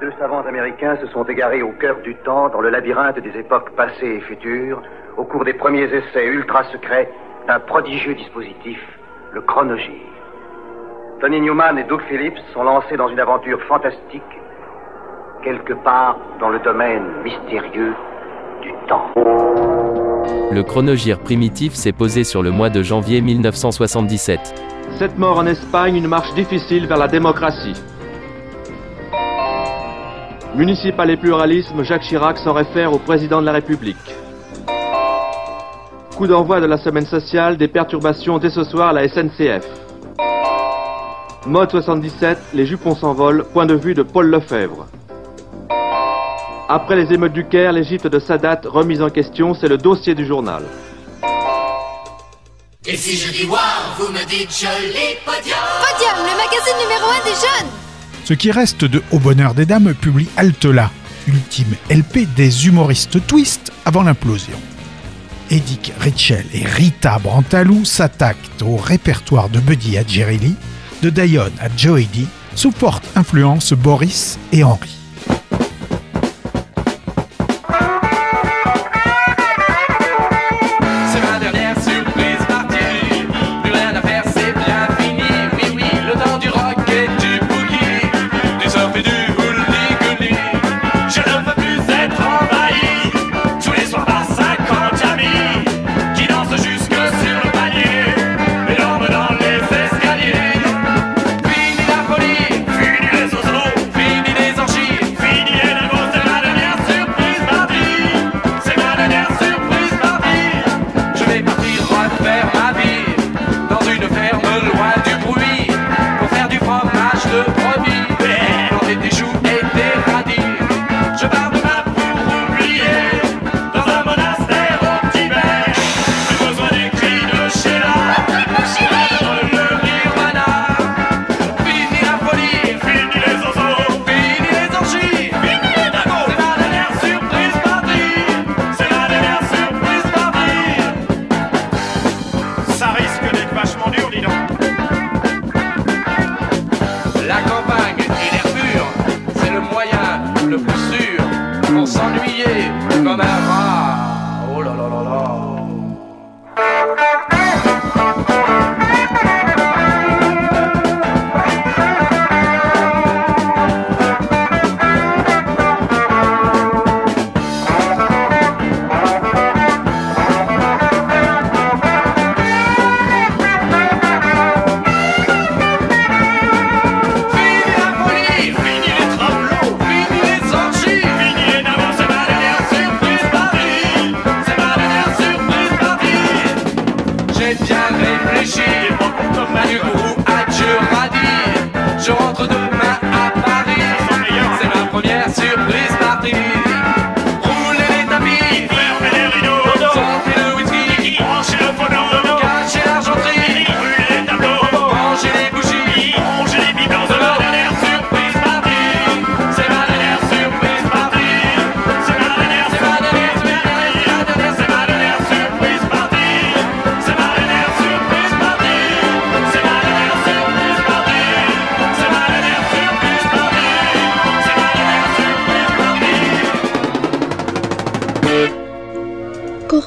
[0.00, 3.68] Deux savants américains se sont égarés au cœur du temps, dans le labyrinthe des époques
[3.76, 4.80] passées et futures,
[5.18, 7.12] au cours des premiers essais ultra secrets
[7.46, 8.78] d'un prodigieux dispositif,
[9.32, 10.00] le chronogir.
[11.20, 14.22] Tony Newman et Doug Phillips sont lancés dans une aventure fantastique,
[15.44, 17.92] quelque part dans le domaine mystérieux
[18.62, 19.10] du temps.
[20.50, 24.40] Le chronogir primitif s'est posé sur le mois de janvier 1977.
[24.98, 27.74] Cette mort en Espagne, une marche difficile vers la démocratie.
[30.56, 33.96] Municipal et pluralisme, Jacques Chirac s'en réfère au président de la République.
[36.16, 39.64] Coup d'envoi de la semaine sociale, des perturbations dès ce soir à la SNCF.
[41.46, 44.86] Mode 77, les jupons s'envolent, point de vue de Paul Lefebvre.
[46.68, 50.26] Après les émeutes du Caire, l'Égypte de Sadat remise en question, c'est le dossier du
[50.26, 50.64] journal.
[52.86, 53.56] Et si je dis wow,
[53.98, 57.89] vous me dites joli podium Podium, le magazine numéro 1 des jeunes
[58.30, 60.92] Ce qui reste de Au Bonheur des Dames publie Altela,
[61.26, 64.56] ultime LP des humoristes twist avant l'implosion.
[65.50, 70.54] Edic Richel et Rita Brantalou s'attaquent au répertoire de Buddy à Jerry
[71.02, 74.99] de Dion à Joey D, sous forte influence Boris et Henri.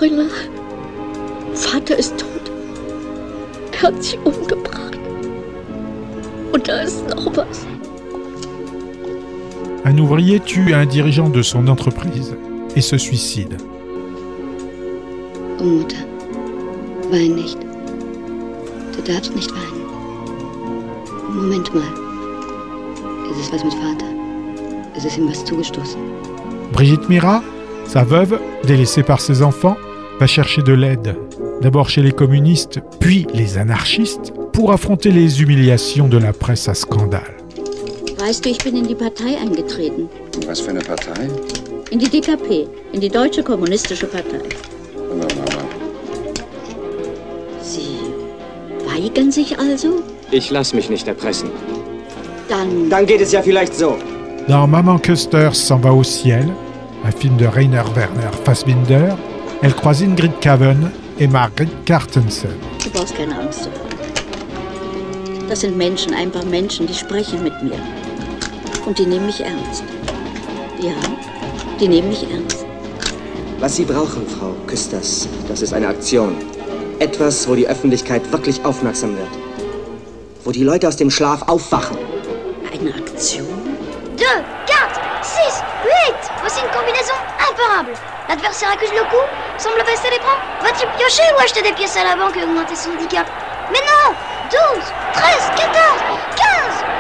[0.04, 0.28] Corinna,
[1.54, 2.52] Vater ist tot.
[3.72, 5.00] Er hat sich umgebracht.
[6.52, 7.66] Und da ist noch was.
[9.86, 12.36] Un ouvrier tue un dirigeant de son entreprise
[12.76, 13.56] et se suicide.
[15.62, 16.04] Oh Mutter,
[17.10, 17.60] wein nicht.
[18.94, 19.86] Du darfst nicht weinen.
[21.34, 21.94] Moment mal.
[23.32, 24.08] Ist es was mit Vater?
[24.98, 26.02] Ist es ihm was zugestoßen?
[26.74, 27.42] Brigitte Mira,
[27.88, 29.78] sa veuve, délaissée par ses enfants,
[30.20, 31.16] va chercher de l'aide,
[31.62, 36.74] d'abord chez les communistes, puis les anarchistes, pour affronter les humiliations de la presse à
[36.74, 37.36] scandale.
[38.20, 40.08] Weißt du, ich bin in die Partei eingetreten.
[40.48, 41.28] Was für eine Partei?
[41.92, 42.68] In die DKP.
[42.94, 44.40] In die Deutsche Kommunistische Partei.
[47.62, 47.98] Sie
[48.88, 50.02] weigern sich also?
[50.32, 51.50] Ich lass mich nicht erpressen.
[52.48, 53.98] Dann Dann geht es ja vielleicht so.
[54.48, 56.48] Dans Maman Custer s'en va au ciel,
[57.04, 59.18] un film de Rainer Werner Fassbinder,
[59.64, 62.50] elle croise Ingrid Caven et Margrit Cartensen.
[62.84, 65.48] Du brauchst keine Angst zu haben.
[65.50, 67.80] Das sind Menschen, einfach Menschen, die sprechen mit mir.
[68.86, 69.84] und die nehmen mich ernst.
[70.80, 70.92] Ja,
[71.80, 72.66] die nehmen mich ernst.
[73.60, 76.36] Was Sie brauchen, Frau Küsters, das ist eine Aktion.
[77.00, 79.30] Etwas, wo die Öffentlichkeit wirklich aufmerksam wird.
[80.44, 81.98] Wo die Leute aus dem Schlaf aufwachen.
[82.72, 83.48] Eine Aktion?
[84.18, 88.13] Deux, quatre, six, huit Voici une combinaison imparable.
[88.34, 89.26] L'adversaire accuse le coup,
[89.60, 90.42] semble baisser les bras.
[90.64, 93.30] Va-t-il piocher ou acheter des pièces à la banque et augmenter son handicap
[93.72, 94.10] Mais non
[94.50, 94.84] 12,
[95.14, 95.70] 13, 14,
[96.36, 96.50] 15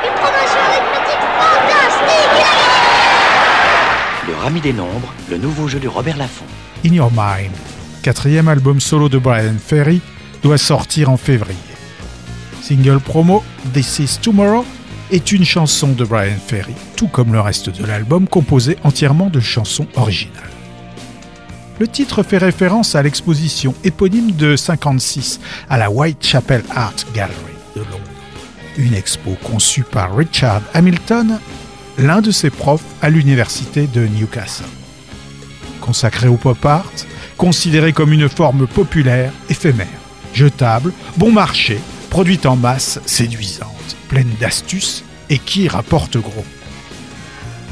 [0.05, 5.87] Une progression arithmétique fantastique Il a gagné Le Rami des Nombres, le nouveau jeu de
[5.87, 6.45] Robert Laffont.
[6.85, 7.55] In Your Mind,
[8.03, 10.01] quatrième album solo de Brian Ferry,
[10.43, 11.57] doit sortir en février.
[12.61, 13.43] Single promo
[13.73, 14.65] This Is Tomorrow
[15.09, 19.39] est une chanson de Brian Ferry, tout comme le reste de l'album composé entièrement de
[19.39, 20.52] chansons originales.
[21.83, 27.35] Le titre fait référence à l'exposition éponyme de 56 à la Whitechapel Art Gallery
[27.75, 27.99] de Londres.
[28.77, 31.41] Une expo conçue par Richard Hamilton,
[31.97, 34.63] l'un de ses profs à l'université de Newcastle.
[35.81, 36.89] Consacré au pop art,
[37.35, 39.99] considéré comme une forme populaire, éphémère,
[40.33, 46.45] jetable, bon marché, produite en masse, séduisante, pleine d'astuces et qui rapporte gros.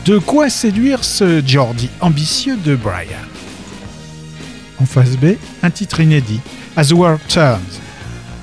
[0.04, 3.41] De quoi séduire ce Geordie ambitieux de Brian?
[4.82, 6.42] En face B, un titre inédit,
[6.76, 7.80] As the World Turns.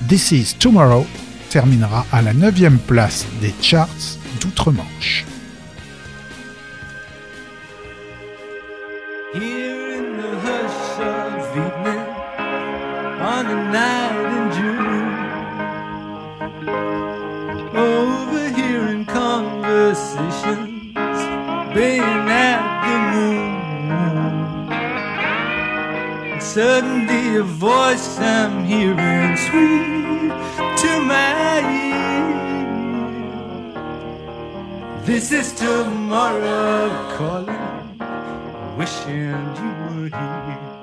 [0.08, 1.04] This is Tomorrow
[1.50, 5.24] terminera à la 9 place des charts d'outre-Manche.
[9.34, 12.06] Here in the hush of evening,
[13.20, 15.10] on a night in June,
[17.74, 20.94] overhearing conversations,
[21.74, 22.57] baying at
[26.58, 30.32] suddenly a voice I'm hearing sweet
[30.82, 32.16] to my ear.
[35.04, 37.96] This is tomorrow calling
[38.76, 40.77] wishing you were here.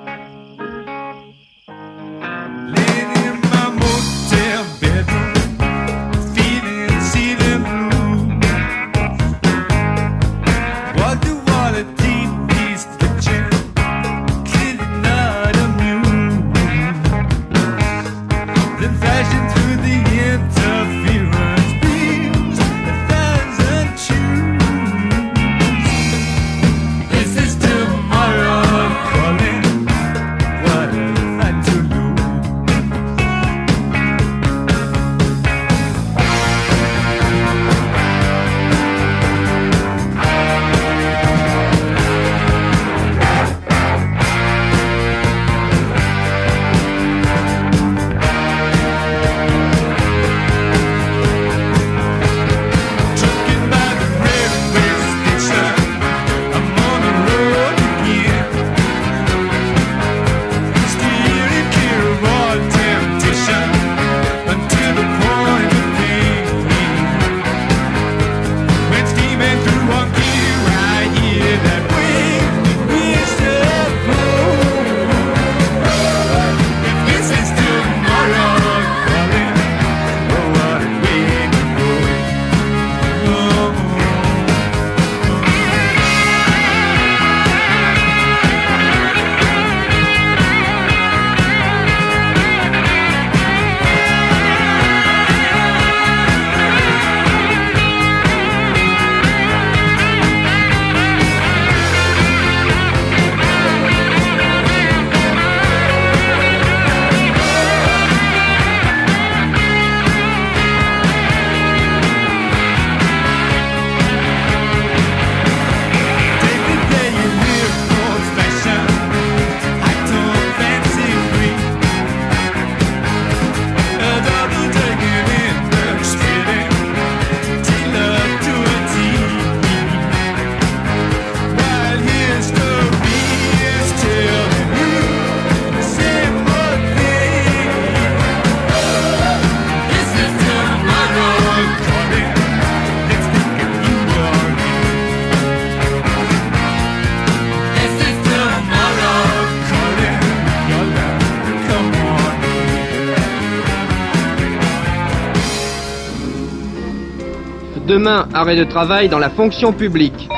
[158.06, 160.28] Arrêt de travail dans la fonction publique.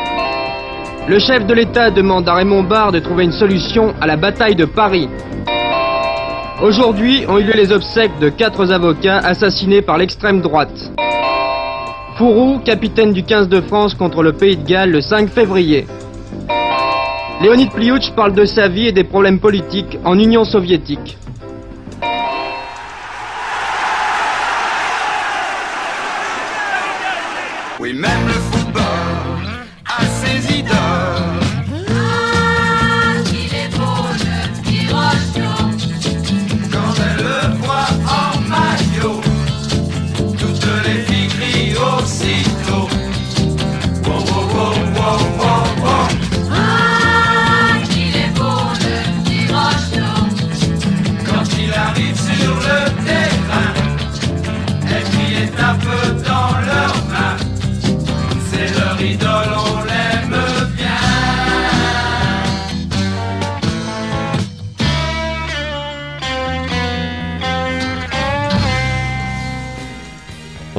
[1.06, 4.56] Le chef de l'État demande à Raymond Barre de trouver une solution à la bataille
[4.56, 5.06] de Paris.
[6.62, 10.92] Aujourd'hui ont eu lieu les obsèques de quatre avocats assassinés par l'extrême droite.
[12.16, 15.86] Fourou, capitaine du 15 de France contre le Pays de Galles le 5 février.
[17.42, 21.18] Léonid Pliouch parle de sa vie et des problèmes politiques en Union soviétique.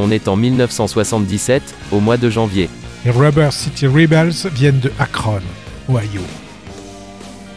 [0.09, 1.61] On est en 1977,
[1.91, 2.67] au mois de janvier.
[3.05, 5.39] Les Rubber City Rebels viennent de Akron,
[5.87, 6.23] Ohio.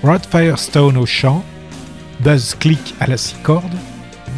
[0.02, 1.42] Rod Firestone au chant,
[2.21, 3.75] Buzz Click à la six cordes,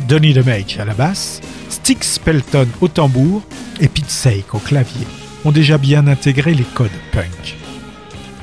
[0.06, 3.42] Donny DeMage à la basse, Styx Pelton au tambour
[3.80, 5.08] et Pete Sake au clavier
[5.44, 7.56] ont déjà bien intégré les codes punk.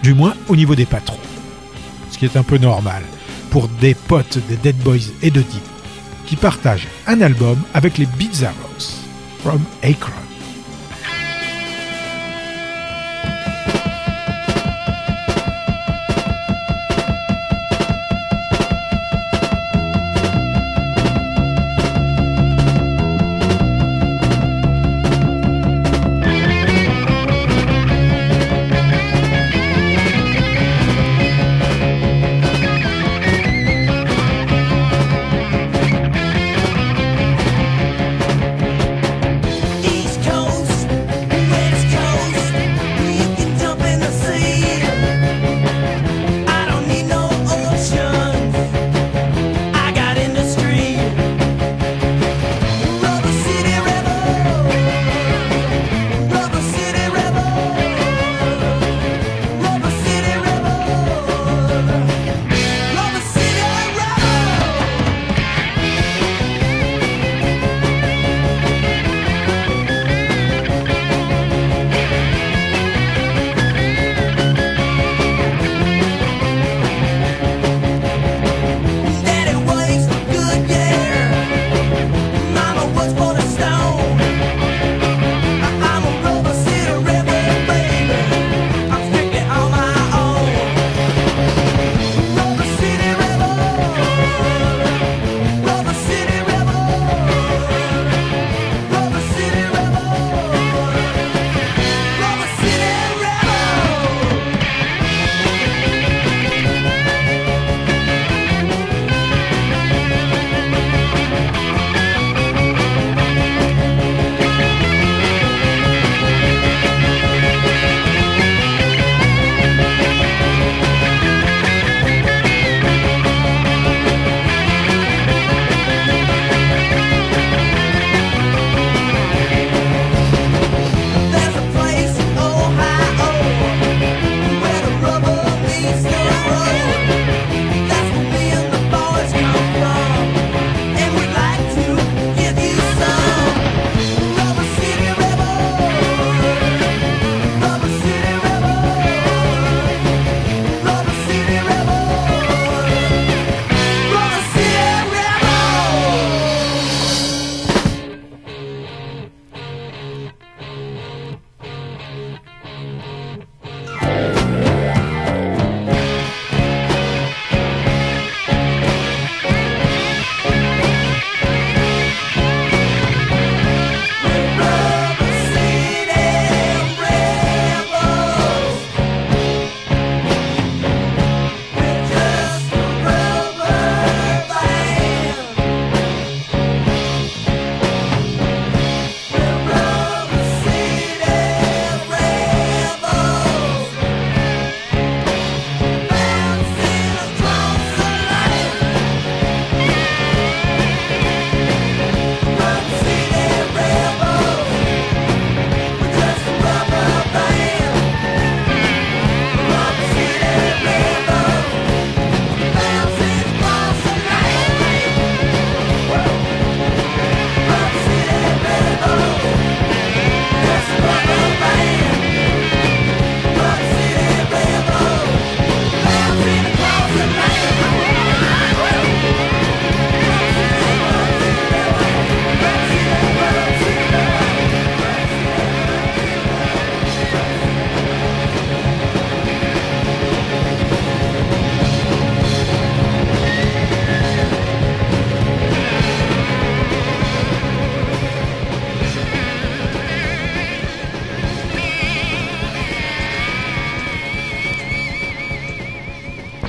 [0.03, 1.15] Du moins au niveau des patrons.
[2.11, 3.03] Ce qui est un peu normal
[3.51, 5.63] pour des potes des Dead Boys et de Deep
[6.25, 9.01] qui partagent un album avec les Bizarros
[9.41, 10.20] from Akron.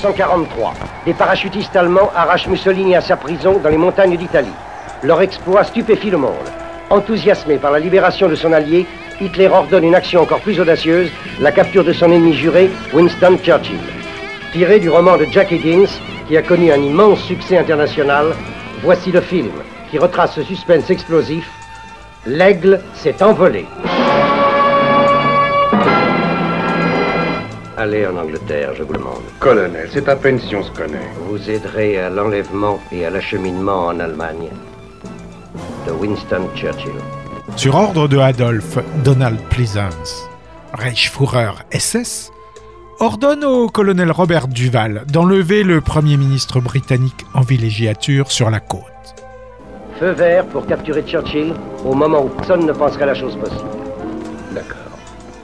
[0.02, 0.74] 1943,
[1.06, 4.48] des parachutistes allemands arrachent Mussolini à sa prison dans les montagnes d'Italie.
[5.04, 6.50] Leur exploit stupéfie le monde.
[6.90, 8.84] Enthousiasmé par la libération de son allié,
[9.20, 11.08] Hitler ordonne une action encore plus audacieuse,
[11.40, 13.78] la capture de son ennemi juré, Winston Churchill.
[14.52, 15.86] Tiré du roman de Jack Higgins,
[16.26, 18.34] qui a connu un immense succès international,
[18.82, 19.52] voici le film
[19.90, 21.48] qui retrace ce suspense explosif.
[22.26, 23.66] L'aigle s'est envolé.
[27.82, 29.24] Allez en Angleterre, je vous le demande.
[29.40, 31.10] Colonel, c'est à peine si on se connaît.
[31.28, 34.50] Vous aiderez à l'enlèvement et à l'acheminement en Allemagne
[35.84, 36.92] de Winston Churchill.
[37.56, 40.28] Sur ordre de Adolf, Donald Pleasance,
[40.74, 42.30] Reichsführer SS,
[43.00, 48.82] ordonne au colonel Robert Duval d'enlever le Premier ministre britannique en villégiature sur la côte.
[49.98, 51.52] Feu vert pour capturer Churchill
[51.84, 53.70] au moment où personne ne penserait la chose possible.
[54.52, 54.76] D'accord.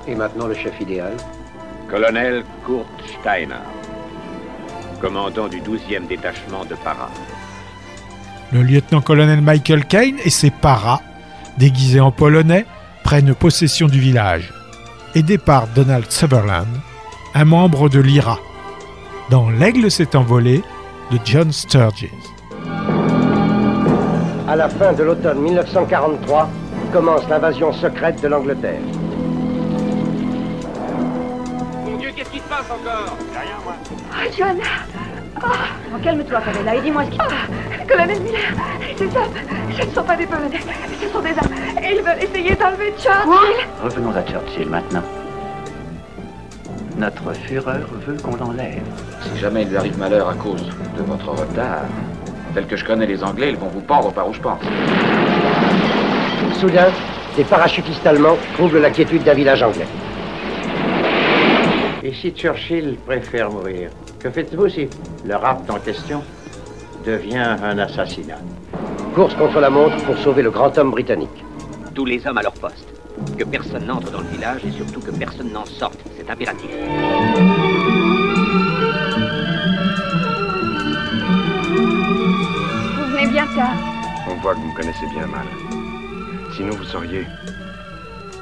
[0.07, 1.17] Et maintenant le chef idéal?
[1.89, 2.87] Colonel Kurt
[3.19, 3.65] Steiner,
[5.01, 7.09] commandant du 12e détachement de Para.
[8.53, 11.01] Le lieutenant-colonel Michael Kane et ses paras,
[11.57, 12.67] déguisés en polonais,
[13.05, 14.53] prennent possession du village.
[15.15, 16.69] Aidé par Donald Sutherland,
[17.35, 18.39] un membre de l'IRA,
[19.31, 20.63] dans L'Aigle s'est envolé
[21.11, 22.11] de John Sturges.
[24.47, 26.51] À la fin de l'automne 1943,
[26.93, 28.81] commence l'invasion secrète de l'Angleterre.
[32.69, 33.75] Passe encore Rien, moi.
[34.11, 34.63] Oh, Johanna
[35.43, 37.19] oh, Calme-toi, Pamela, et dis-moi ce qui...
[37.87, 38.41] colonel Miller,
[38.97, 39.35] ces hommes,
[39.79, 40.61] ce ne sont pas des Polonais,
[41.01, 43.67] ce sont des armes, et ils veulent essayer d'enlever Churchill.
[43.83, 45.03] Revenons à Churchill maintenant.
[46.97, 48.83] Notre Führer veut qu'on l'enlève.
[49.23, 51.85] Si jamais il lui arrive malheur à cause de votre retard,
[52.55, 54.61] tel que je connais les Anglais, ils vont vous pendre par où je pense.
[56.55, 56.89] Soudain,
[57.37, 59.87] des parachutistes allemands troublent la quiétude d'un village anglais.
[62.09, 64.89] Et si Churchill préfère mourir, que faites-vous si
[65.27, 66.23] le rapt en question
[67.05, 68.39] devient un assassinat?
[69.15, 71.45] Course contre la montre pour sauver le grand homme britannique.
[71.95, 72.89] Tous les hommes à leur poste.
[73.37, 75.99] Que personne n'entre dans le village et surtout que personne n'en sorte.
[76.17, 76.71] C'est impératif.
[82.97, 83.77] Vous venez bien tard.
[84.31, 85.47] On voit que vous me connaissez bien mal.
[86.57, 87.27] Sinon, vous sauriez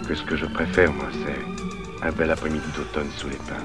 [0.07, 1.56] que ce que je préfère, moi, c'est
[2.07, 3.64] un bel après-midi d'automne sous les pins.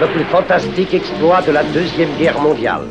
[0.00, 2.82] Le plus fantastique exploit de la Deuxième Guerre mondiale.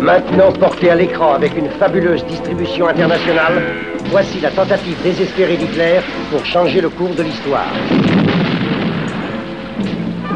[0.00, 3.62] Maintenant porté à l'écran avec une fabuleuse distribution internationale,
[4.06, 7.72] voici la tentative désespérée d'Hitler pour changer le cours de l'histoire.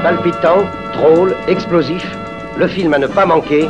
[0.03, 2.07] Palpitant, drôle, explosif,
[2.59, 3.69] le film à ne pas manquer,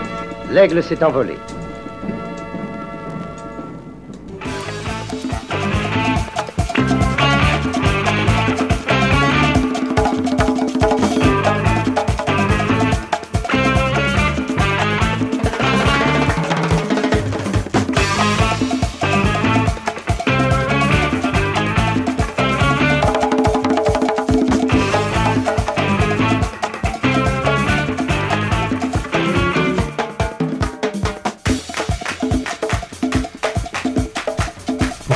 [0.50, 1.36] l'aigle s'est envolé.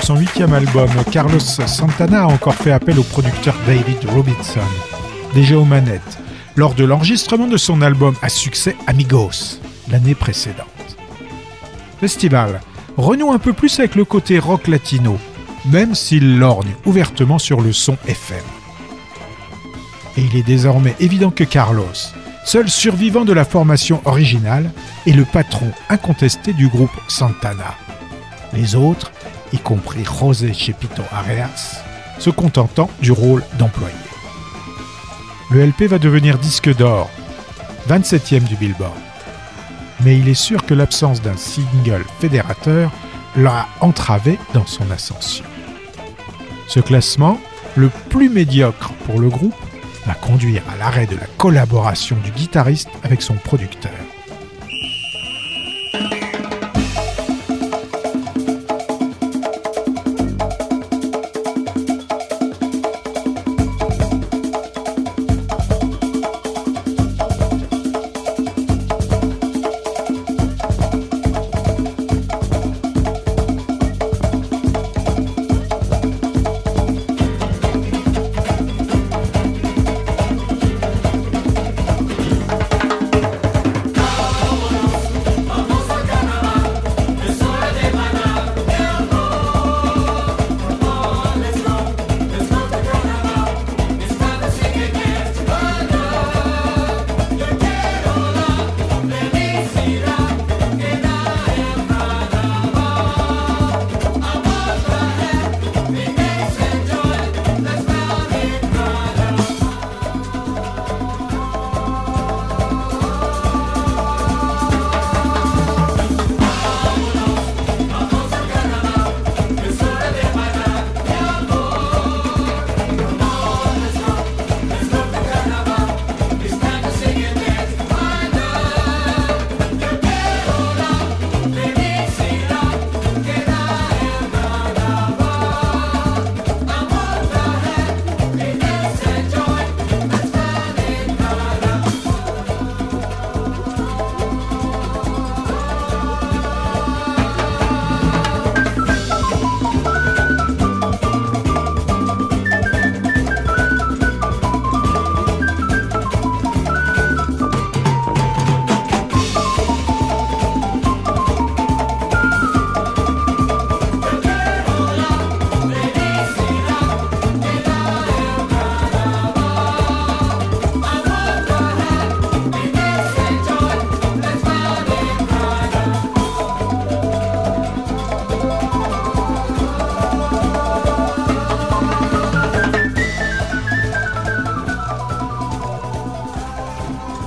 [0.04, 4.60] Son huitième album, Carlos Santana a encore fait appel au producteur David Robinson,
[5.32, 6.18] déjà aux manettes,
[6.56, 10.66] lors de l'enregistrement de son album à succès Amigos, l'année précédente.
[12.00, 12.60] Festival
[12.98, 15.16] renoue un peu plus avec le côté rock latino,
[15.70, 18.44] même s'il lorgne ouvertement sur le son FM.
[20.18, 22.12] Et il est désormais évident que Carlos,
[22.44, 24.70] seul survivant de la formation originale,
[25.06, 27.74] est le patron incontesté du groupe Santana.
[28.52, 29.10] Les autres,
[29.54, 31.84] y compris José Chepito Areas,
[32.18, 33.94] se contentant du rôle d'employé.
[35.50, 37.08] Le LP va devenir disque d'or,
[37.88, 38.92] 27e du Billboard.
[40.00, 42.90] Mais il est sûr que l'absence d'un single fédérateur
[43.36, 45.44] l'a entravé dans son ascension.
[46.66, 47.38] Ce classement,
[47.76, 49.54] le plus médiocre pour le groupe,
[50.04, 53.92] va conduire à l'arrêt de la collaboration du guitariste avec son producteur.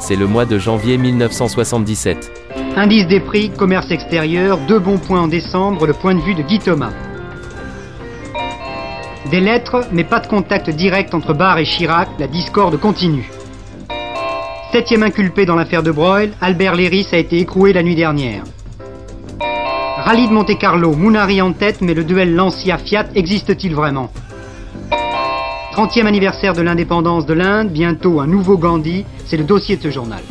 [0.08, 2.32] c'est le mois de janvier 1977.
[2.78, 6.43] Indice des prix, commerce extérieur, deux bons points en décembre, le point de vue de
[6.43, 6.93] Guy Thomas.
[9.30, 13.30] Des lettres, mais pas de contact direct entre Barre et Chirac, la discorde continue.
[14.72, 18.43] Septième inculpé dans l'affaire de Broglie, Albert Léris a été écroué la nuit dernière.
[19.98, 24.10] Rallye de Monte-Carlo, Mounari en tête, mais le duel Lancia-Fiat existe-t-il vraiment?
[25.78, 29.92] 30e anniversaire de l'indépendance de l'Inde, bientôt un nouveau Gandhi, c'est le dossier de ce
[29.92, 30.24] journal.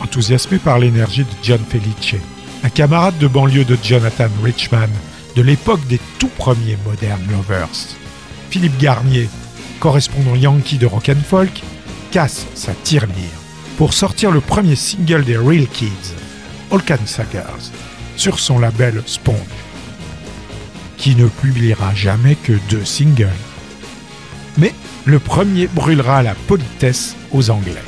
[0.00, 2.22] Enthousiasmé par l'énergie de John Felice,
[2.62, 4.88] un camarade de banlieue de Jonathan Richman,
[5.34, 7.96] de l'époque des tout premiers Modern Lovers,
[8.50, 9.28] Philippe Garnier,
[9.80, 11.60] correspondant yankee de Rock'n'Folk,
[12.12, 13.40] casse sa tirelire
[13.76, 16.14] pour sortir le premier single des Real Kids,
[16.70, 17.04] All Can
[18.16, 19.34] sur son label Sponge
[21.00, 23.28] qui ne publiera jamais que deux singles.
[24.58, 24.74] Mais
[25.06, 27.82] le premier brûlera la politesse aux Anglais.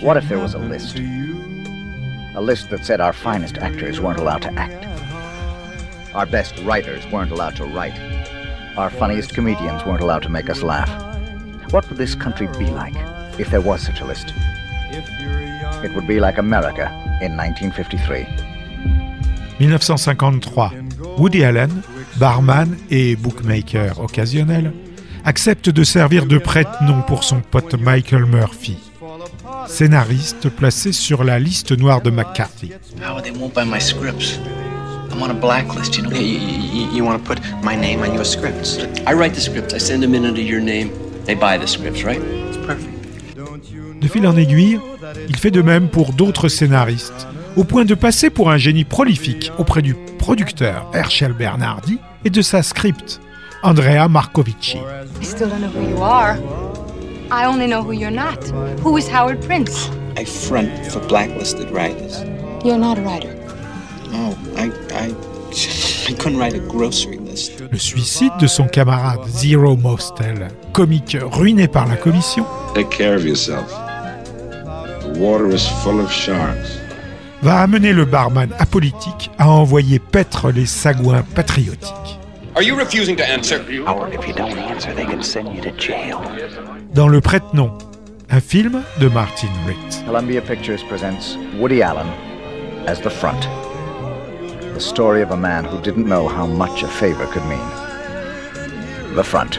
[0.00, 0.96] What if there was a list?
[0.98, 4.86] A list that said our finest actors weren't allowed to act.
[6.14, 7.98] Our best writers weren't allowed to write.
[8.76, 10.88] Our funniest comedians weren't allowed to make us laugh.
[11.72, 12.94] What would this country be like
[13.40, 14.32] if there was such a list?
[15.82, 16.86] It would be like America
[17.20, 18.24] in 1953.
[19.58, 21.16] 1953.
[21.18, 21.82] Woody Allen,
[22.20, 24.72] barman et bookmaker occasionnel,
[25.24, 28.78] accepte de servir de prête-nom pour son pote Michael Murphy,
[29.68, 32.72] scénariste placé sur la liste noire de McCarthy.
[33.02, 34.38] Howard, they won't buy my scripts?
[35.12, 36.10] I'm on a blacklist, you know.
[36.10, 38.78] You, you, you want to put my name on your scripts?
[39.06, 39.74] I write the scripts.
[39.74, 40.90] I send them in under your name.
[41.24, 42.20] They buy the scripts, right?
[42.20, 42.94] It's perfect.
[44.00, 44.78] De fil en aiguille,
[45.28, 47.26] il fait de même pour d'autres scénaristes,
[47.56, 52.40] au point de passer pour un génie prolifique auprès du producteur Herschel Bernardi et de
[52.40, 53.20] sa script,
[53.64, 54.76] Andrea Marcovici.
[55.20, 56.36] I still don't know who you are.
[57.30, 58.42] I only know who you're not.
[58.80, 59.88] Who is Howard Prince?
[60.16, 62.22] I front for blacklisted writers.
[62.64, 63.34] You're not a writer.
[64.10, 65.14] No, I, I,
[66.08, 67.60] I couldn't write a grocery list.
[67.60, 73.24] Le suicide de son camarade Zero Mostel, comique ruiné par la commission, Take care of
[73.26, 73.68] yourself.
[75.02, 76.78] The water is full of sharks.
[77.42, 82.18] va amener le barman apolitique à envoyer paître les sagouins patriotiques.
[82.56, 83.60] Are you refusing to answer?
[83.86, 86.20] Howard, if you don't answer, they can send you to jail.
[86.94, 87.70] Dans Le Prête-Nom,
[88.30, 90.04] un film de Martin Ritt.
[90.06, 92.06] Columbia Pictures presents Woody Allen
[92.86, 93.40] as the front.
[94.74, 97.58] The story of a man who didn't know how much a favor could mean.
[99.14, 99.58] The front.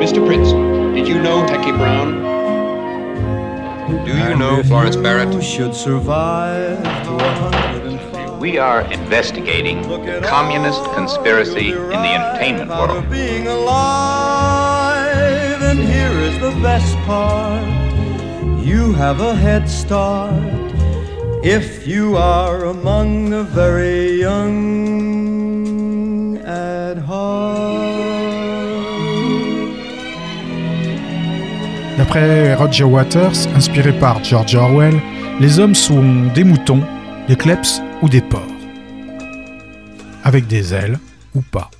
[0.00, 0.24] Mr.
[0.26, 0.52] Prince,
[0.94, 2.22] did you know Techie Brown?
[4.04, 5.42] Do you know Florence Barrett?
[5.42, 8.13] Should survive to 105.
[8.44, 9.82] We are investigating
[10.22, 13.08] communist conspiracy in the entertainment world.
[13.10, 14.92] being alive.
[15.62, 17.64] And here is the best part
[18.62, 20.34] you have a head start
[21.42, 24.52] if you are among the very young
[26.44, 27.64] at heart.
[31.96, 35.00] D'après Roger Waters, inspiré par George Orwell,
[35.40, 36.82] les hommes sont des moutons,
[37.28, 38.42] des kleps ou des porcs.
[40.24, 40.98] Avec des ailes
[41.34, 41.70] ou pas.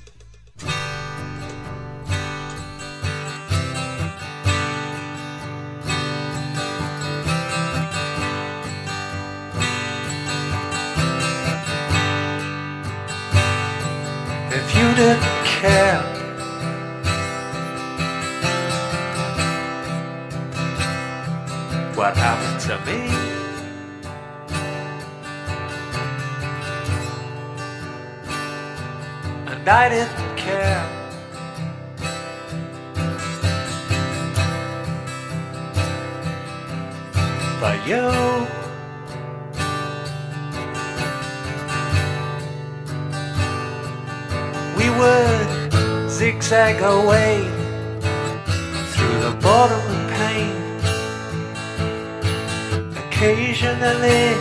[29.67, 30.85] I didn't care.
[37.59, 38.45] But you.
[44.77, 47.37] we would zigzag our way
[48.91, 50.55] through the bottom of pain,
[53.03, 54.35] occasionally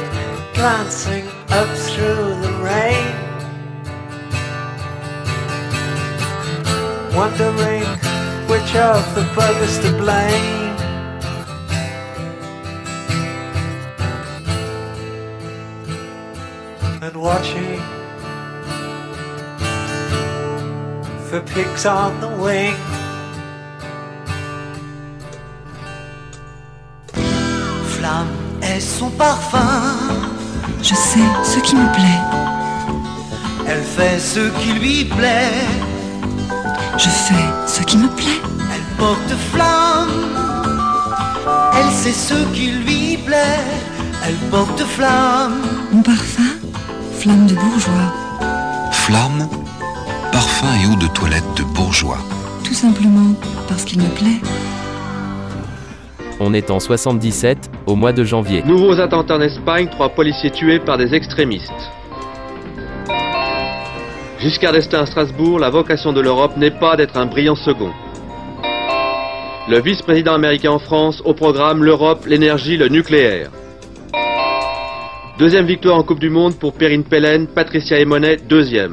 [0.55, 3.04] glancing up through the rain,
[7.15, 7.85] wondering
[8.49, 10.75] which of the brothers to blame.
[17.03, 17.81] And watching
[21.29, 22.75] for pigs on the wing.
[27.95, 28.29] Flamme
[28.63, 30.33] est son parfum.
[30.83, 32.23] Je sais ce qui me plaît.
[33.69, 35.84] Elle fait ce qui lui plaît.
[36.97, 37.35] Je fais
[37.67, 38.41] ce qui me plaît.
[38.73, 40.11] Elle porte flamme.
[41.77, 43.61] Elle sait ce qui lui plaît.
[44.27, 45.61] Elle porte flamme.
[45.93, 46.43] Mon parfum,
[47.19, 48.13] flamme de bourgeois.
[48.93, 49.49] Flamme,
[50.33, 52.19] parfum et eau de toilette de bourgeois.
[52.63, 53.35] Tout simplement
[53.69, 54.41] parce qu'il me plaît.
[56.41, 58.63] On est en 77, au mois de janvier.
[58.65, 61.71] Nouveaux attentats en Espagne, trois policiers tués par des extrémistes.
[64.45, 67.91] Giscard d'Estaing à Strasbourg, la vocation de l'Europe n'est pas d'être un brillant second.
[69.71, 73.49] Le vice-président américain en France, au programme l'Europe, l'énergie, le nucléaire.
[75.39, 78.93] Deuxième victoire en Coupe du Monde pour Perrine Pellen, Patricia Emonet, deuxième.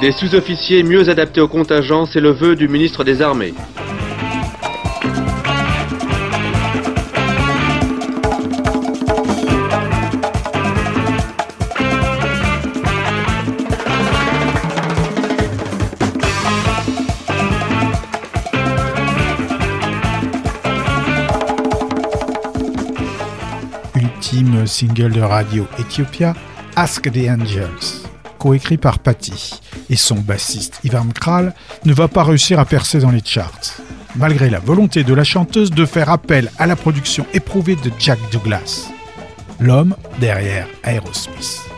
[0.00, 3.54] Des sous-officiers mieux adaptés au contingent, c'est le vœu du ministre des Armées.
[24.80, 26.34] Single de radio Ethiopia,
[26.74, 32.58] Ask the Angels, coécrit par Patty, et son bassiste Ivan Kral ne va pas réussir
[32.58, 33.74] à percer dans les charts,
[34.16, 38.18] malgré la volonté de la chanteuse de faire appel à la production éprouvée de Jack
[38.32, 38.88] Douglas,
[39.58, 41.69] l'homme derrière Aerosmith.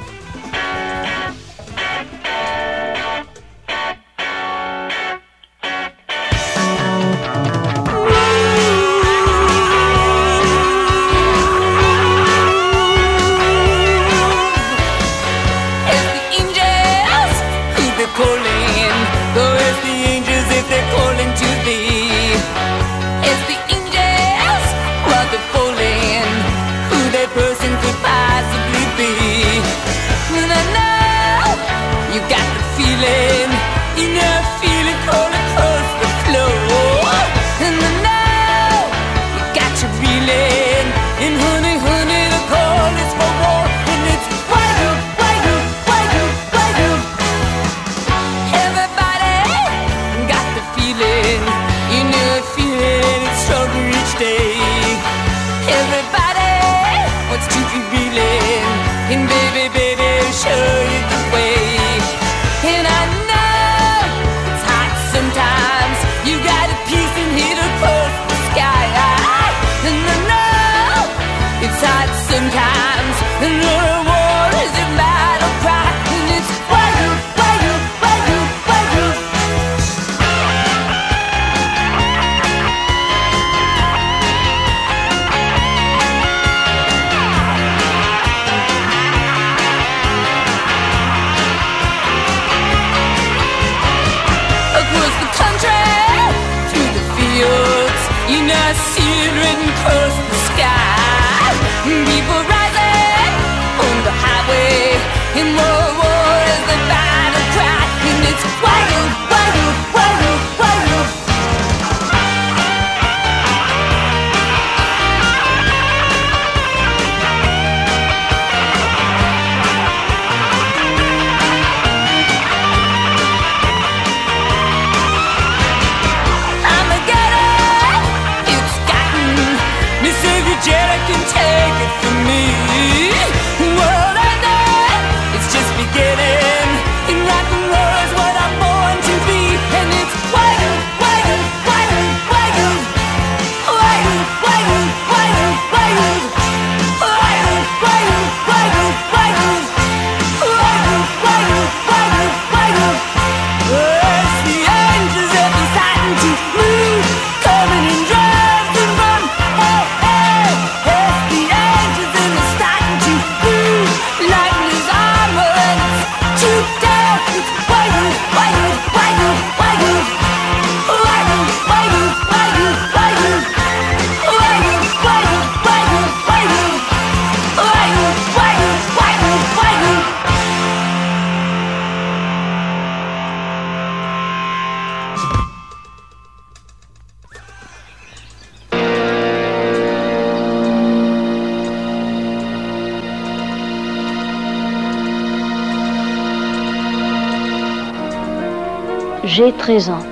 [199.63, 200.03] 13 ans.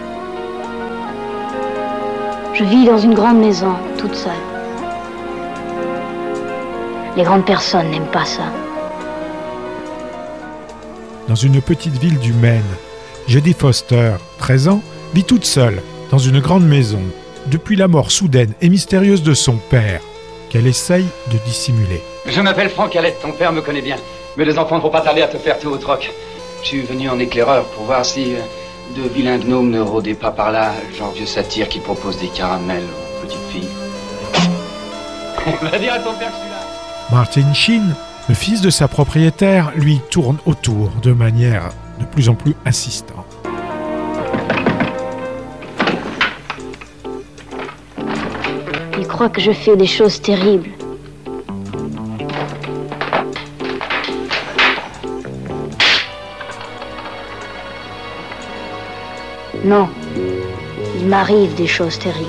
[2.55, 4.31] Je vis dans une grande maison, toute seule.
[7.17, 8.45] Les grandes personnes n'aiment pas ça.
[11.27, 12.63] Dans une petite ville du Maine,
[13.27, 14.83] Jodie Foster, 13 ans,
[15.15, 15.83] vit toute seule
[16.13, 17.03] dans une grande maison
[17.49, 20.01] depuis la mort soudaine et mystérieuse de son père,
[20.49, 22.01] qu'elle essaye de dissimuler.
[22.25, 23.97] Je m'appelle Franck Alette, ton père me connaît bien.
[24.37, 26.09] Mais les enfants ne vont pas tarder à te faire tout au troc.
[26.63, 28.39] Je suis venu en éclaireur pour voir si euh,
[28.97, 32.85] de vilains gnomes ne rôdaient pas par là, genre vieux satire qui propose des caramels
[32.85, 33.69] aux petites filles.
[35.63, 36.61] Va dire à ton père que je suis là.
[37.11, 37.95] Martin Sheen,
[38.29, 43.27] le fils de sa propriétaire, lui tourne autour de manière de plus en plus insistante.
[48.99, 50.71] Ils croient que je fais des choses terribles.
[59.71, 59.89] Non,
[60.99, 62.29] il m'arrive des choses terribles.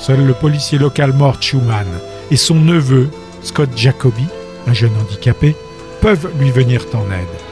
[0.00, 1.86] Seul le policier local mort Schumann
[2.30, 3.08] et son neveu,
[3.42, 4.26] Scott Jacoby,
[4.66, 5.54] un jeune handicapé,
[6.00, 7.44] peuvent lui venir en aide.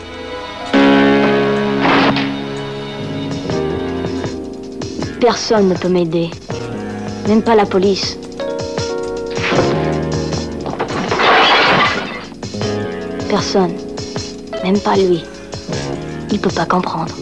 [5.22, 6.30] personne ne peut m'aider.
[7.28, 8.18] Même pas la police.
[13.28, 13.72] Personne.
[14.64, 15.22] Même pas lui.
[16.32, 17.14] Il peut pas comprendre.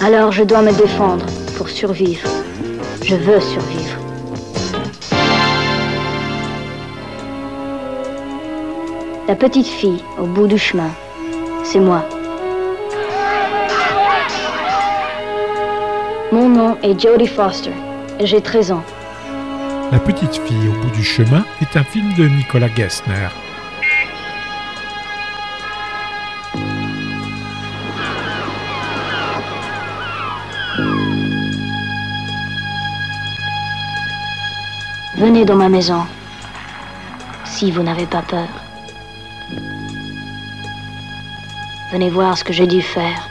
[0.00, 2.28] Alors je dois me défendre pour survivre.
[3.02, 3.98] Je veux survivre.
[9.26, 10.90] La petite fille au bout du chemin,
[11.64, 12.04] c'est moi.
[16.30, 17.72] Mon nom est Jodie Foster
[18.20, 18.84] et j'ai 13 ans.
[19.90, 23.28] La petite fille au bout du chemin est un film de Nicolas Gessner.
[35.20, 36.06] Venez dans ma maison,
[37.44, 38.48] si vous n'avez pas peur.
[41.92, 43.28] Venez voir ce que j'ai dû faire.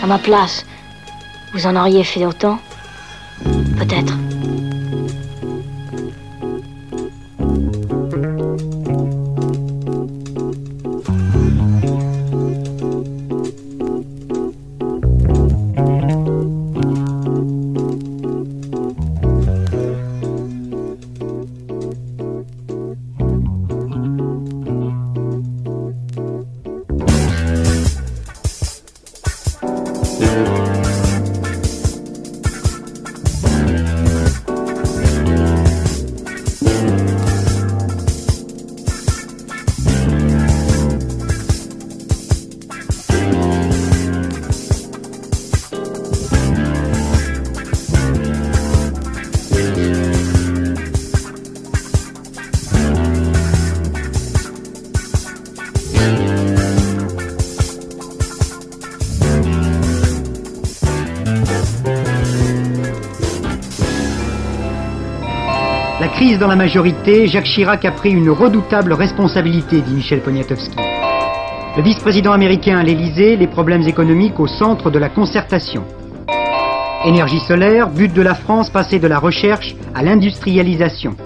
[0.00, 0.64] À ma place,
[1.52, 2.60] vous en auriez fait autant
[3.78, 4.14] Peut-être.
[66.38, 70.76] Dans la majorité, Jacques Chirac a pris une redoutable responsabilité, dit Michel Poniatowski.
[71.76, 75.82] Le vice-président américain à l'Élysée, les problèmes économiques au centre de la concertation.
[77.04, 81.16] Énergie solaire, but de la France passer de la recherche à l'industrialisation.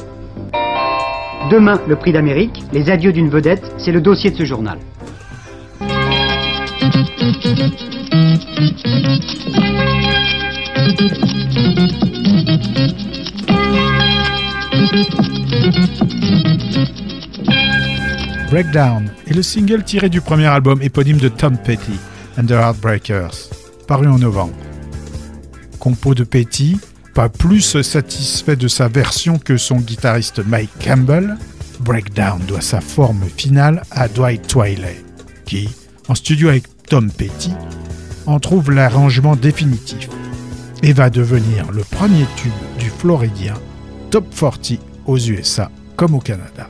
[1.50, 4.78] Demain, le prix d'Amérique, les adieux d'une vedette, c'est le dossier de ce journal.
[18.52, 21.98] Breakdown est le single tiré du premier album éponyme de Tom Petty
[22.36, 23.48] and the Heartbreakers,
[23.88, 24.52] paru en novembre.
[25.78, 26.78] Compo de Petty,
[27.14, 31.38] pas plus satisfait de sa version que son guitariste Mike Campbell,
[31.80, 35.02] Breakdown doit sa forme finale à Dwight Twiley,
[35.46, 35.70] qui,
[36.10, 37.54] en studio avec Tom Petty,
[38.26, 40.10] en trouve l'arrangement définitif
[40.82, 43.54] et va devenir le premier tube du Floridien
[44.10, 44.72] top 40
[45.06, 46.68] aux USA comme au Canada.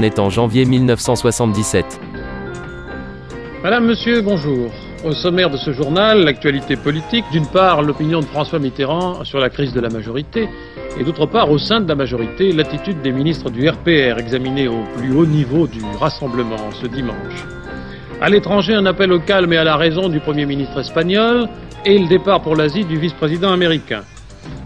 [0.00, 2.00] On est en janvier 1977.
[3.62, 4.70] Madame, Monsieur, bonjour.
[5.04, 9.50] Au sommaire de ce journal, l'actualité politique, d'une part l'opinion de François Mitterrand sur la
[9.50, 10.48] crise de la majorité,
[10.98, 14.84] et d'autre part au sein de la majorité l'attitude des ministres du RPR examinée au
[14.96, 17.44] plus haut niveau du rassemblement ce dimanche.
[18.22, 21.46] À l'étranger, un appel au calme et à la raison du Premier ministre espagnol
[21.84, 24.00] et le départ pour l'Asie du vice-président américain.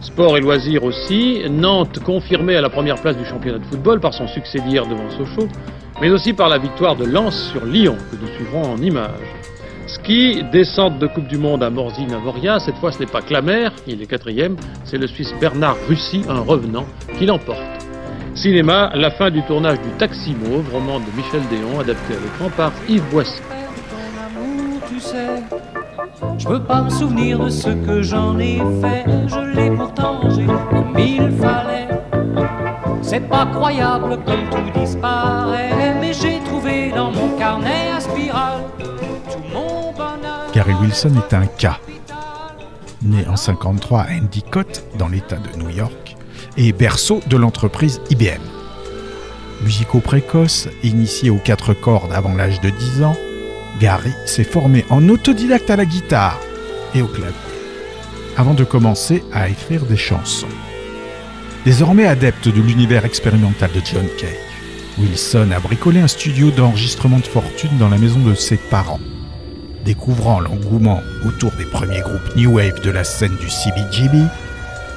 [0.00, 4.12] Sport et loisirs aussi, Nantes confirmée à la première place du championnat de football par
[4.12, 5.48] son succès d'hier devant Sochaux,
[6.00, 9.10] mais aussi par la victoire de Lens sur Lyon que nous suivrons en images.
[9.86, 12.58] Ski, descente de Coupe du Monde à Morzine-Avoria.
[12.58, 16.40] Cette fois, ce n'est pas Clamer, il est quatrième, c'est le Suisse Bernard Russy, un
[16.40, 16.86] revenant,
[17.18, 17.60] qui l'emporte.
[18.34, 22.50] Cinéma, la fin du tournage du Taxi Mauve, roman de Michel Déon, adapté à l'écran
[22.56, 23.40] par Yves Boissy.
[26.44, 29.06] Je peux pas me souvenir de ce que j'en ai fait.
[29.28, 31.88] Je l'ai pourtant rangé comme il fallait.
[33.00, 35.94] C'est pas croyable comme tout disparaît.
[35.98, 40.52] Mais j'ai trouvé dans mon carnet à spirale tout mon bonheur.
[40.52, 41.78] Gary Wilson est un cas.
[43.00, 46.14] Né en 53 à Endicott, dans l'État de New York,
[46.58, 48.42] et berceau de l'entreprise IBM.
[49.62, 53.16] Musico précoce, initié aux quatre cordes avant l'âge de 10 ans,
[53.80, 56.40] Gary s'est formé en autodidacte à la guitare
[56.94, 57.34] et au clavier,
[58.36, 60.46] avant de commencer à écrire des chansons.
[61.64, 64.28] Désormais adepte de l'univers expérimental de John Cage,
[64.98, 69.00] Wilson a bricolé un studio d'enregistrement de fortune dans la maison de ses parents.
[69.84, 74.18] Découvrant l'engouement autour des premiers groupes New Wave de la scène du CBGB,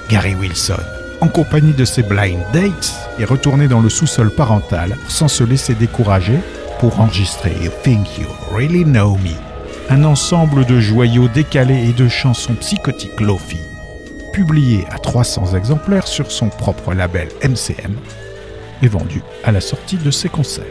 [0.09, 0.79] Gary Wilson,
[1.19, 5.73] en compagnie de ses blind dates, est retourné dans le sous-sol parental sans se laisser
[5.73, 6.39] décourager
[6.79, 9.33] pour enregistrer You Think You Really Know Me,
[9.89, 13.57] un ensemble de joyaux décalés et de chansons psychotiques lofi,
[14.33, 17.95] publié à 300 exemplaires sur son propre label MCM
[18.83, 20.65] et vendu à la sortie de ses concerts.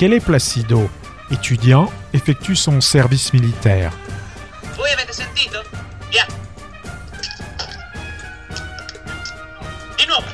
[0.00, 0.88] Michele Placido,
[1.30, 3.92] étudiant, effectue son service militaire.
[4.74, 5.62] Voi avete sentito?
[6.10, 6.26] Via!
[9.98, 10.24] Di nuovo!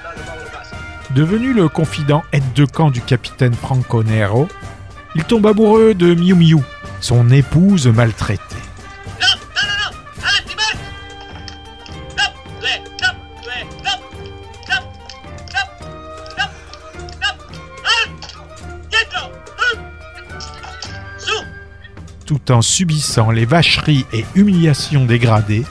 [0.00, 0.76] Soldato Paolo Passi,
[1.10, 4.46] Devenu le confident aide-de-camp du capitaine Franco Nero,
[5.16, 6.62] il tombe amoureux de Miu Miu,
[7.00, 8.47] son épouse maltraitée.
[22.50, 25.64] En subissant les vacheries et humiliations dégradées,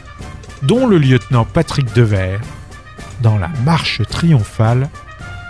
[0.63, 2.41] dont le lieutenant Patrick Devers,
[3.21, 4.89] dans la marche triomphale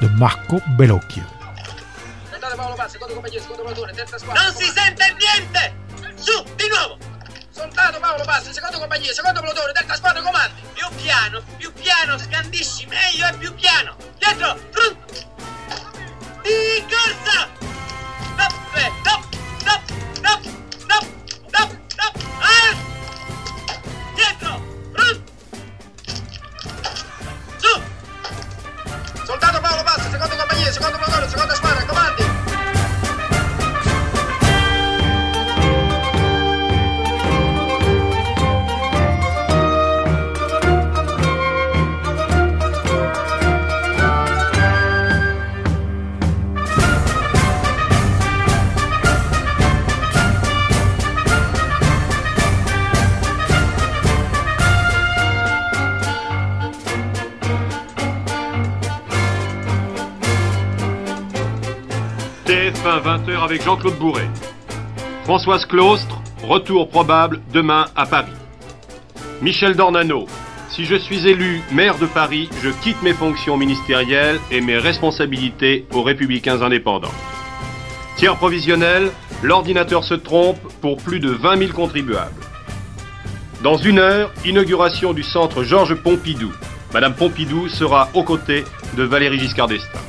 [0.02, 1.24] de Marco Bellocchio.
[4.28, 5.74] Non si sente niente!
[6.16, 6.98] Su, di nuovo!
[7.50, 10.62] Soldato Paolo Bassi, secondo compagnia, secondo plotone, delta squadra comandi!
[10.74, 13.96] Più piano, più piano, scandisci meglio e più piano!
[14.18, 14.67] Dietro!
[62.98, 64.28] TF1 20h avec Jean-Claude Bourret.
[65.24, 68.32] Françoise Claustre, retour probable demain à Paris.
[69.42, 70.26] Michel Dornano,
[70.70, 75.86] si je suis élu maire de Paris, je quitte mes fonctions ministérielles et mes responsabilités
[75.94, 77.14] aux républicains indépendants.
[78.16, 79.12] Tiers provisionnel,
[79.44, 82.42] l'ordinateur se trompe pour plus de 20 000 contribuables.
[83.64, 86.52] Dans une heure, inauguration du centre Georges Pompidou.
[86.94, 88.64] Madame Pompidou sera aux côtés
[88.96, 90.07] de Valéry Giscard d'Estaing.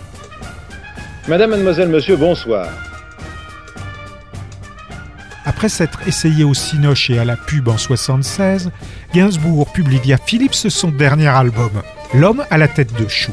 [1.28, 2.68] Madame, mademoiselle, monsieur, bonsoir.
[5.44, 8.70] Après s'être essayé au cinoche et à la pub en 76,
[9.12, 11.82] Gainsbourg publie via Philips son dernier album,
[12.14, 13.32] L'homme à la tête de chou.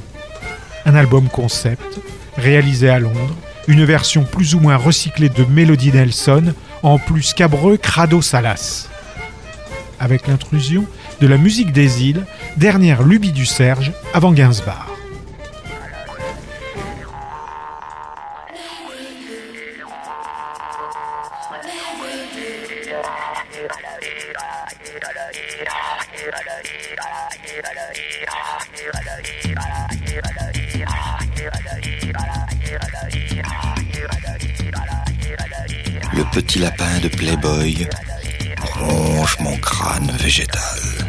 [0.85, 2.01] Un album concept,
[2.35, 3.37] réalisé à Londres,
[3.69, 8.89] une version plus ou moins recyclée de Melody Nelson, en plus cabreux crado salas.
[10.01, 10.83] Avec l'intrusion
[11.21, 12.25] de la musique des îles,
[12.57, 14.94] dernière lubie du Serge avant Gainsbourg.
[36.13, 37.87] Le petit lapin de Playboy
[38.73, 41.04] ronge mon crâne végétal.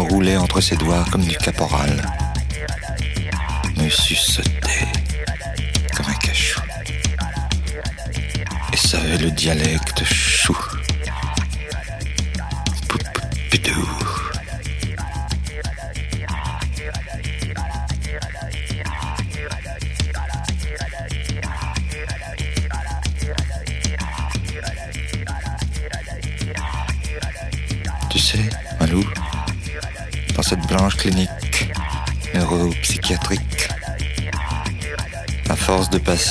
[0.00, 2.02] Roulait entre ses doigts comme du caporal,
[3.76, 4.88] me suçotait
[5.96, 6.60] comme un cachou,
[8.72, 9.89] et savait le dialecte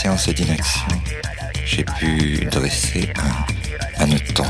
[0.09, 0.87] patience et d'inaction,
[1.65, 4.43] j'ai pu dresser un hanneton.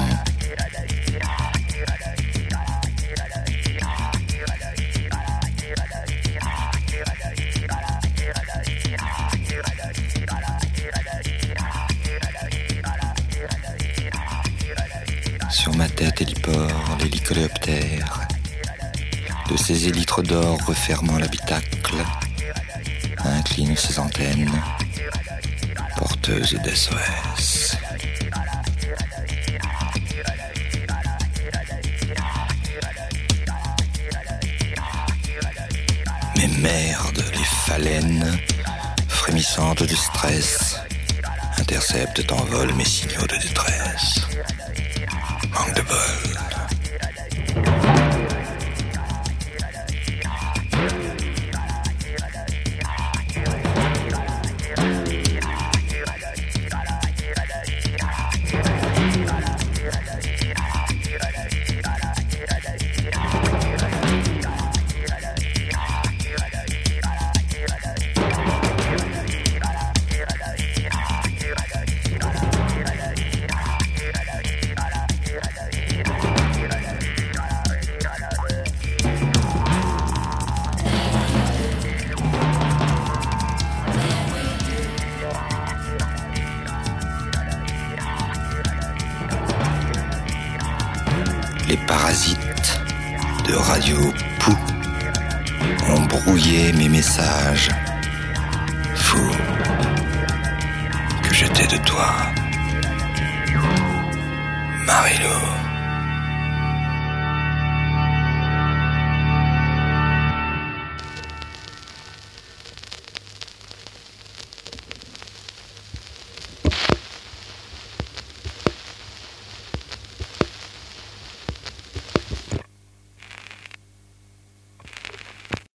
[15.50, 18.28] Sur ma tête hélipore, l'hélicoléoptère,
[19.50, 21.96] de ses élytres d'or refermant l'habitacle,
[23.26, 24.50] incline ses antennes,
[26.22, 27.78] porteuses d'SOS.
[36.36, 38.40] Mais merde, les phalènes,
[39.08, 40.76] frémissantes de stress,
[41.58, 44.19] interceptent en vol mes signaux de détresse.